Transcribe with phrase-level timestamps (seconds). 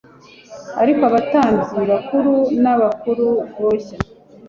[0.81, 2.31] ariko abatambyi bakuru
[2.63, 3.25] n abakuru
[3.61, 3.97] boshya